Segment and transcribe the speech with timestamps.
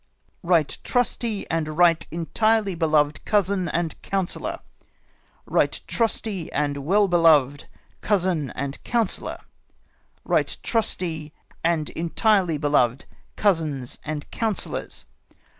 [0.51, 4.61] "Eight trusty and right entirely beloved cousin and council lor!
[5.61, 7.65] Eight trusty and right well beloved
[8.01, 9.37] cousin and councillor!
[10.35, 11.33] Eight trusty
[11.63, 15.05] and entirely beloved cousins and councillors